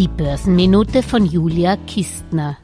[0.00, 2.56] Die Börsenminute von Julia Kistner.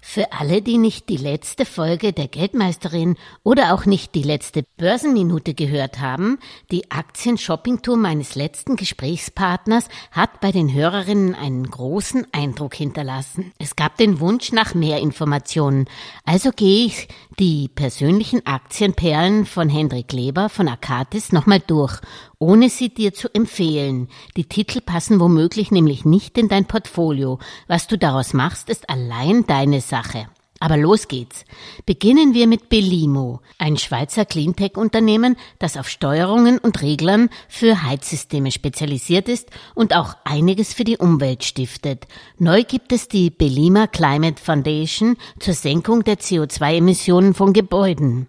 [0.00, 5.54] Für alle, die nicht die letzte Folge der Geldmeisterin oder auch nicht die letzte Börsenminute
[5.54, 6.38] gehört haben,
[6.72, 13.52] die Aktien-Shopping-Tour meines letzten Gesprächspartners hat bei den Hörerinnen einen großen Eindruck hinterlassen.
[13.58, 15.84] Es gab den Wunsch nach mehr Informationen.
[16.24, 17.06] Also gehe ich
[17.38, 22.00] die persönlichen Aktienperlen von Hendrik Leber von Akatis nochmal durch
[22.38, 24.08] ohne sie dir zu empfehlen.
[24.36, 27.38] Die Titel passen womöglich nämlich nicht in dein Portfolio.
[27.66, 30.28] Was du daraus machst, ist allein deine Sache.
[30.60, 31.44] Aber los geht's.
[31.86, 39.28] Beginnen wir mit Belimo, ein Schweizer Cleantech-Unternehmen, das auf Steuerungen und Reglern für Heizsysteme spezialisiert
[39.28, 42.08] ist und auch einiges für die Umwelt stiftet.
[42.38, 48.26] Neu gibt es die Belima Climate Foundation zur Senkung der CO2-Emissionen von Gebäuden.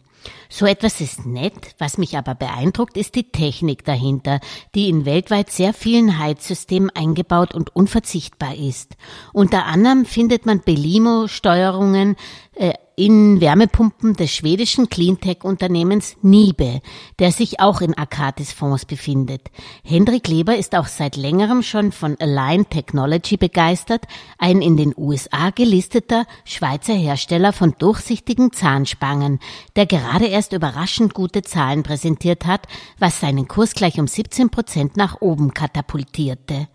[0.51, 4.39] So etwas ist nett, was mich aber beeindruckt, ist die Technik dahinter,
[4.73, 8.95] die in weltweit sehr vielen Heizsystemen eingebaut und unverzichtbar ist.
[9.31, 12.15] Unter anderem findet man Belimo-Steuerungen,
[12.55, 16.81] äh, in Wärmepumpen des schwedischen Cleantech-Unternehmens Nibe,
[17.17, 19.51] der sich auch in Akatis Fonds befindet.
[19.85, 24.03] Hendrik Leber ist auch seit längerem schon von Align Technology begeistert,
[24.37, 29.39] ein in den USA gelisteter Schweizer Hersteller von durchsichtigen Zahnspangen,
[29.77, 34.97] der gerade erst überraschend gute Zahlen präsentiert hat, was seinen Kurs gleich um 17 Prozent
[34.97, 36.67] nach oben katapultierte.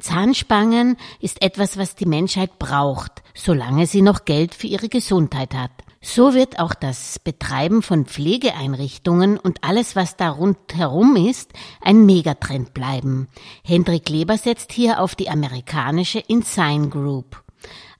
[0.00, 5.67] Zahnspangen ist etwas, was die Menschheit braucht, solange sie noch Geld für ihre Gesundheit hat.
[6.00, 12.72] So wird auch das Betreiben von Pflegeeinrichtungen und alles, was da rundherum ist, ein Megatrend
[12.72, 13.28] bleiben.
[13.64, 17.42] Hendrik Leber setzt hier auf die amerikanische Insign Group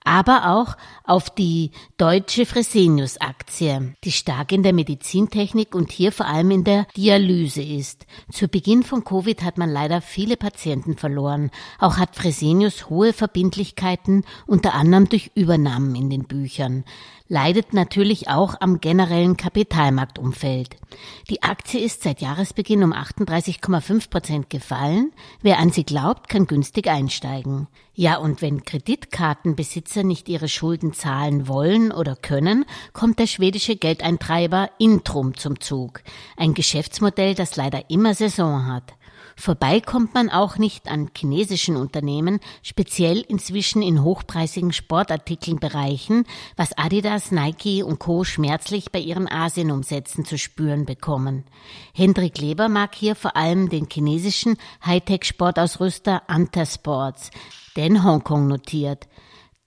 [0.03, 6.51] aber auch auf die deutsche Fresenius-Aktie, die stark in der Medizintechnik und hier vor allem
[6.51, 8.05] in der Dialyse ist.
[8.31, 11.51] Zu Beginn von Covid hat man leider viele Patienten verloren.
[11.79, 16.83] Auch hat Fresenius hohe Verbindlichkeiten, unter anderem durch Übernahmen in den Büchern
[17.29, 20.75] leidet natürlich auch am generellen Kapitalmarktumfeld.
[21.29, 25.13] Die Aktie ist seit Jahresbeginn um 38,5 Prozent gefallen.
[25.41, 27.67] Wer an sie glaubt, kann günstig einsteigen.
[27.93, 34.69] Ja, und wenn Kreditkartenbesitzer nicht ihre Schulden zahlen wollen oder können, kommt der schwedische Geldeintreiber
[34.77, 36.01] Intrum zum Zug.
[36.37, 38.93] Ein Geschäftsmodell, das leider immer Saison hat.
[39.39, 46.25] Vorbei kommt man auch nicht an chinesischen Unternehmen, speziell inzwischen in hochpreisigen Sportartikelbereichen,
[46.57, 48.25] was Adidas, Nike und Co.
[48.25, 51.45] schmerzlich bei ihren Asienumsätzen zu spüren bekommen.
[51.93, 57.31] Hendrik Leber mag hier vor allem den chinesischen Hightech-Sportausrüster Anta Sports,
[57.77, 59.07] der in Hongkong notiert.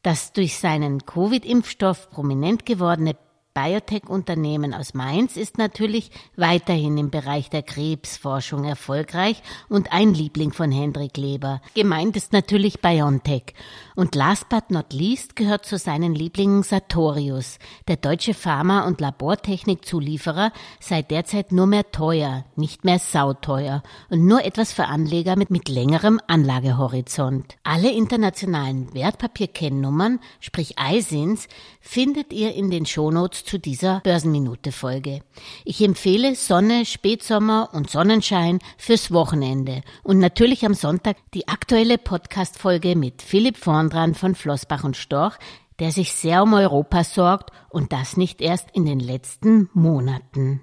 [0.03, 3.17] Das durch seinen Covid-Impfstoff prominent gewordene
[3.55, 10.73] Biotech-Unternehmen aus Mainz ist natürlich weiterhin im Bereich der Krebsforschung erfolgreich und ein Liebling von
[10.73, 11.61] Hendrik Leber.
[11.75, 13.55] Gemeint ist natürlich BioNTech.
[13.95, 17.59] Und last but not least gehört zu seinen Lieblingen Sartorius,
[17.89, 24.45] der deutsche Pharma- und Labortechnikzulieferer, sei derzeit nur mehr teuer, nicht mehr sauteuer und nur
[24.45, 27.57] etwas für Anleger mit, mit längerem Anlagehorizont.
[27.65, 31.49] Alle internationalen Wertpapierkennnummern, sprich ISINs,
[31.81, 35.21] findet ihr in den Shownotes zu dieser Börsenminute-Folge.
[35.65, 42.97] Ich empfehle Sonne, Spätsommer und Sonnenschein fürs Wochenende und natürlich am Sonntag die aktuelle Podcast-Folge
[42.97, 45.37] mit Philipp Vorndran von Flossbach und Storch,
[45.79, 50.63] der sich sehr um Europa sorgt und das nicht erst in den letzten Monaten.